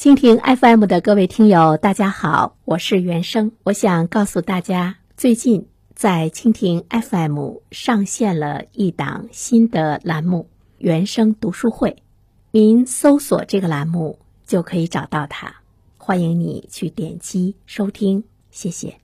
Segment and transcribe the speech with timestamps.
[0.00, 3.52] 蜻蜓 FM 的各位听友，大家好，我是原生。
[3.64, 10.48] 我想告诉大家，最近在蜻蜓 FM 上线了一档新的栏目——
[10.80, 12.02] 原生读书会。
[12.50, 15.56] 您搜索这个栏目就可以找到它，
[15.98, 18.98] 欢迎你去点击收听，谢谢。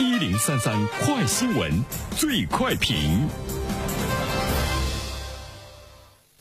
[0.00, 0.74] 一零三三
[1.04, 1.70] 快新闻，
[2.16, 3.28] 最快评。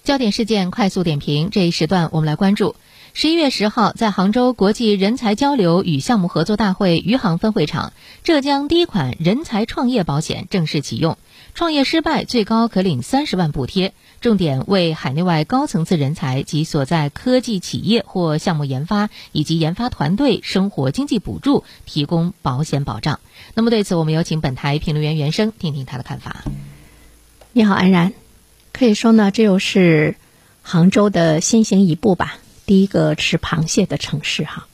[0.08, 2.78] 焦点事件快速点评，这一时段我们来关注：
[3.14, 7.91] 十一月十号，在杭州国际人才交流与项目合作大会余杭分会场，
[8.23, 11.17] 浙江第一款人才创业保险正式启用，
[11.54, 13.91] 创业失败最高可领三十万补贴，
[14.22, 23.20] 重点为海内外高层次人才及所在科技企业或项目研发以及研发团队生活经济补助提供保险保障。
[23.55, 26.45] 那么对此，我们有请本台评论员袁生听听他的看法。
[27.52, 28.14] 你好，安然。
[28.77, 30.16] 可以说呢，这又是
[30.62, 32.38] 杭州的先行一步吧。
[32.67, 34.67] 第一个吃螃蟹的城市哈，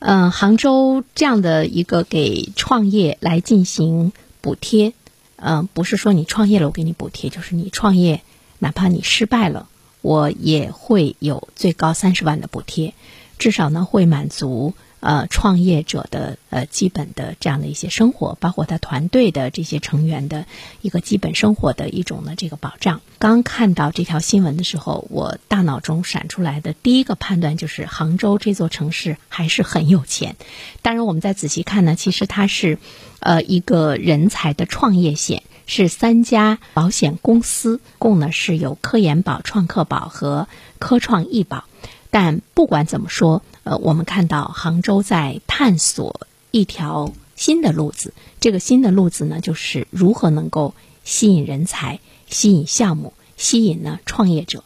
[0.00, 4.92] 嗯，杭州这样的一个给创业来进行补贴，
[5.36, 8.20] 嗯，不是说你创业了我给你补贴，就是你创业
[8.58, 9.66] 哪怕你失败了，
[10.02, 12.92] 我也会有最高三十万的补贴，
[13.38, 14.74] 至少呢会满足。
[15.00, 20.46] 呃，创业者的呃基本的这样的一些生活，包括他团队的这些成员的
[20.80, 23.02] 一个基本生活的一种呢这个保障。
[23.18, 30.34] 刚看到这条新闻的时候，我大脑中闪出来的第一个判断就是，杭州这座城市还是很有钱。
[30.82, 32.78] 当然，我们再仔细看呢，其实它是
[33.20, 41.64] 呃一个人才的创业险，是三家保险公司，共呢是有科研保、创客保和科创易保。
[42.10, 43.42] 但不管怎么说。
[43.66, 46.20] 呃，我们看到杭州在探索
[46.52, 48.14] 一条新的路子。
[48.38, 50.72] 这个新的路子呢，就是如何能够
[51.02, 54.62] 吸引人才、吸引项目、吸引呢创业者。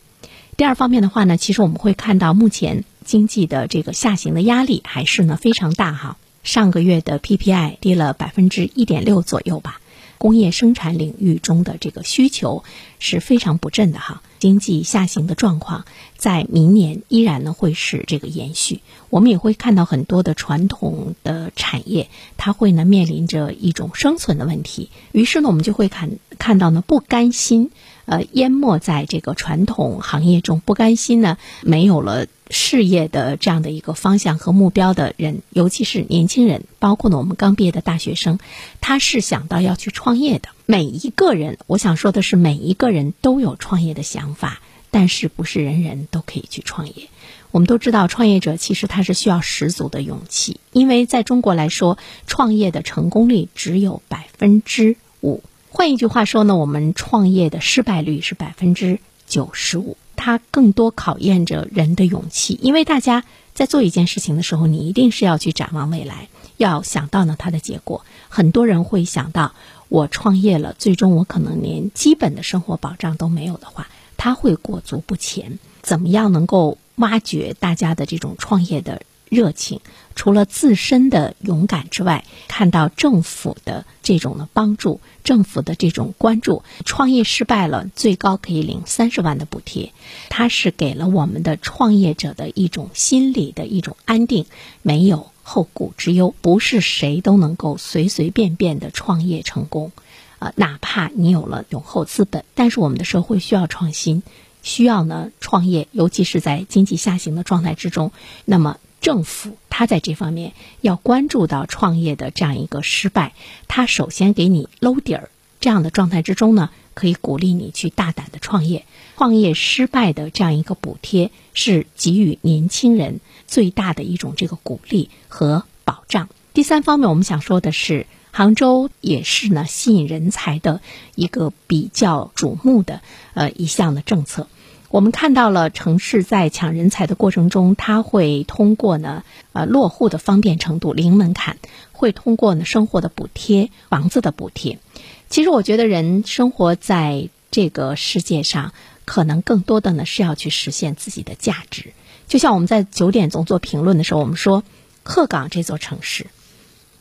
[0.58, 6.18] 第二方面的话呢，其实我们会看到目前经济的这个下行的压力还是呢非常大哈。
[6.42, 9.79] 上个月的 PPI 跌了百分之一点六左右吧。
[10.20, 12.62] 工业生产领域中的这个需求
[12.98, 15.86] 是非常不振的哈，经济下行的状况
[16.18, 18.82] 在明年依然呢会是这个延续。
[19.08, 24.90] 我们也会看到很多的传统的产业，它会呢面临着一种生存的问题。
[25.12, 27.70] 于是呢，我们就会看看到呢不甘心。
[28.04, 38.38] 呃，淹没在这个传统行业中，不甘心呢，没有了事业的这样的一个方向和目标的人，尤其是年轻人，包括呢我们刚毕业的大学生，
[38.80, 40.48] 他是想到要去创业的。
[40.66, 47.08] 每一个人，我想说的是，每一个人都有创业的想法，但是不是人人都可以去创业。
[47.52, 55.42] 我们都知道，创业者其实他是需要十足的勇气，因为在中国来说，创业的成功率只有百分之五。
[55.68, 59.96] 换一句话说呢，我们创业的失败率是百分之九十五。
[60.22, 68.04] 它更多考验着人的勇气，因为大家在做一件事情的时候，你一定是要去展望未来，要想到呢它的结果。
[68.28, 69.54] 很多人会想到，
[69.88, 73.88] 我创业了，最终我可能连基本的生活保障都没有的话，
[74.18, 75.58] 他会裹足不前。
[75.80, 79.00] 怎么样能够挖掘大家的这种创业的？
[79.30, 79.80] 热情，
[80.16, 89.92] 除了自身的勇敢之外，看到政府的这种的帮助，政府的这种关注，创业失败了，最高可以领三十万的补贴，
[90.30, 94.46] 它是给了我们的创业者的一种心理的一种安定，
[94.82, 99.92] 没有后顾之忧，不是谁都能够随随便便的创业成功，
[100.40, 104.24] 啊，哪怕你有了雄厚资本，但是我们的社会需要创新，
[104.64, 108.10] 需要呢创业，尤其是在经济下行的状态之中，
[108.44, 108.76] 那么。
[109.00, 113.32] 政府他在这方面要关注到创业的这样一个失败，
[113.66, 115.30] 他首先给你搂底儿，
[115.60, 118.84] 这样的状态之中呢，可以鼓励你去大胆的创业。
[119.16, 126.28] 创业失败的这样一个补贴，是给予年轻人最大的一种这个鼓励和保障。
[126.54, 130.80] 第三方面，我们想说的是，杭州也是呢吸引人才的
[131.14, 133.02] 一个比较瞩目的
[133.34, 134.48] 呃一项的政策。
[134.90, 139.22] 我们看到了城市在抢人才的过程中，它会通过呢，
[139.52, 141.58] 呃，落户的方便程度零门槛，
[141.92, 144.80] 会通过呢生活的补贴、房子的补贴。
[145.28, 148.72] 其实我觉得人生活在这个世界上，
[149.04, 151.92] 可能更多的呢是要去实现自己的价值。
[152.26, 154.64] 就像我们在九点钟做评论的时候，我们说
[155.04, 156.26] 鹤岗这座城市，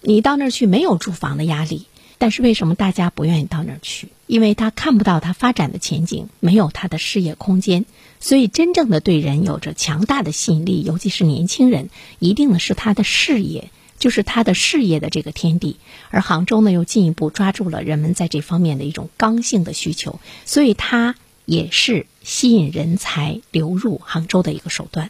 [0.02, 1.88] 你到那儿去没有住房的压力。
[2.20, 4.10] 但是为什么大家不愿意到那儿去？
[4.30, 7.86] 因为他看不到他发展的前景，没有他的事业空间。
[8.20, 11.90] 所以，真正的对人有着强大的吸引力，尤其是年轻人，
[12.20, 15.78] 一定呢是他的事业，就是他的事业的这个天地。
[16.12, 21.16] 而杭州呢，又进一步抓住了人们在这方面的一种刚性的需求，所以它
[21.46, 25.10] 也是吸引人才流入杭州的一个手段。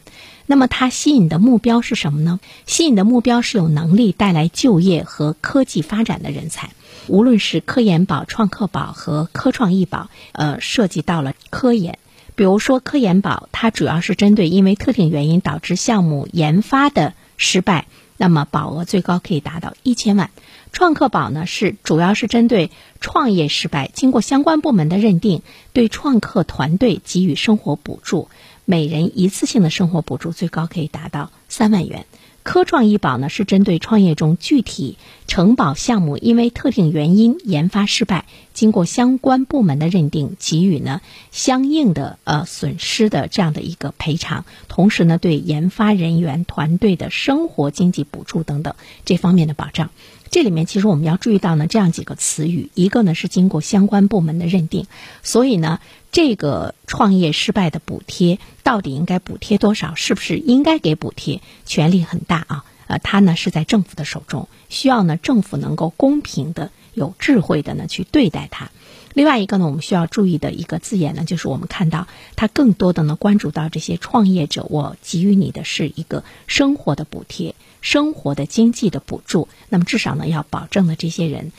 [0.50, 2.40] 那么它吸引的目标是什么呢？
[2.66, 6.70] 吸引的目标是有能力带来就业和科技发展的人才。
[7.06, 12.00] 无论是科研宝、创客宝和科创艺宝，呃，涉及到了科研。
[12.34, 17.86] 比如说科研宝，它主要是针对因为特定原因导致项目研发的失败，
[18.16, 20.30] 那么保额最高可以达到一千万。
[20.72, 25.42] 创客宝呢是主要是针对创业失败，经过相关部门的认定，
[25.72, 28.28] 对创客团队给予生活补助，
[28.70, 32.06] 每人一次性的生活补助最高可以达到三万元。
[32.44, 34.96] 科创医保呢，是针对创业中具体
[35.26, 41.00] 承保项目因为特定原因研发失败，经过相关部门的认定，给予呢
[41.32, 48.74] 相应的呃损失的这样的一个赔偿，同时呢对研发人员团队的生活经济补助等等
[49.04, 49.90] 这方面的保障。
[50.30, 54.86] 这里面其实我们要注意到呢这样几个词语，一个呢是经过相关部门的认定，
[55.24, 55.80] 所以呢
[56.12, 68.70] 这个创业失败的补贴到底应该补贴多少，是不是应该给补贴，权力很大啊，呃，它呢是在政府的手中，需要呢政府能够公平的、有智慧的呢去对待它。
[69.12, 72.06] 另外一个呢，我们需要注意的一个字眼呢，就是我们看到
[72.36, 77.56] 它更多的呢关注到这些创业者，我给予你的是一个生活的补贴。
[77.80, 81.52] 生活的经济的补助，那么至少呢，要保证了这些人，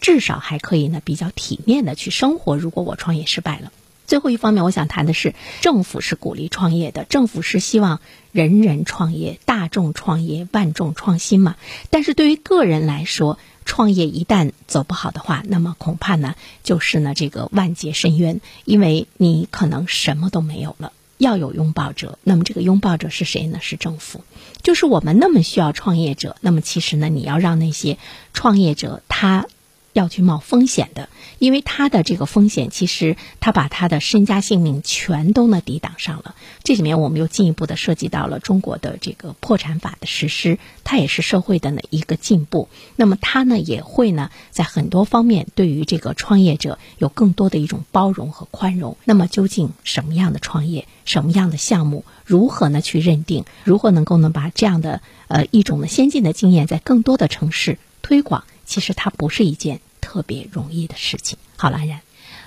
[0.00, 2.56] 至少还可以呢比较体面的去生活。
[2.56, 3.72] 如果我创业失败了，
[4.06, 8.00] 最后一方面，我想谈的是政府是鼓励创业的，政府是希望
[8.32, 11.56] 人人创业、大众创业、万众创新嘛。
[11.90, 20.92] 但是对于个人来说，创业一旦走不好的话，那么恐怕呢就是呢这个万劫深渊，因为你可能什么都没有了。
[21.18, 23.58] 要有拥抱者，那么这个拥抱者是谁呢？
[23.60, 24.24] 是政府，
[24.62, 26.36] 就是我们那么需要创业者。
[26.40, 27.98] 那么其实呢，你要让那些
[28.32, 29.46] 创业者他。
[29.94, 31.08] 要去冒风险的，
[31.38, 36.34] 因为他的这个风险，其实他把他的身家性命全都呢抵挡上了。
[36.64, 42.68] 这里面我们又进一步的涉及到了中国的这个破产法的实施，它也是社会的呢一个进步。
[42.96, 48.96] 那么它呢也会呢在很多方面对于这个创业者有更多的一种包容和宽容。
[49.04, 58.42] 那么究竟什么样的创业，什么样的项目，如何呢去认定，如何能够呢把这样的呃一种呢先进的经验在更多的城市推广？
[58.66, 59.82] 其实它不是一件
[60.14, 61.36] 特别容易的事情。
[61.56, 62.00] 好了，安然，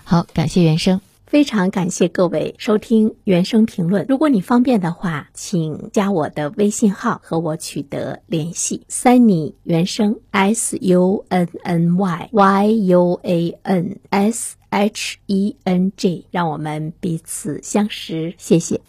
[0.05, 4.05] 好，感谢原生，非常感谢各位收听原声评论。
[4.07, 8.83] 如果你方便的话，请加我的微信号和我取得联系。
[8.89, 18.33] Sunny 原声 S U N N Y Y U A N S H E N G，让我们彼此相识。
[18.37, 18.79] 谢谢。